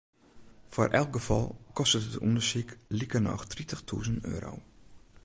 [0.69, 1.47] Foar elk gefal
[1.77, 2.69] kostet it ûndersyk
[2.99, 4.53] likernôch tritichtûzen euro.